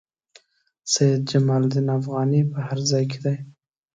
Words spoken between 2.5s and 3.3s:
په هر ځای کې.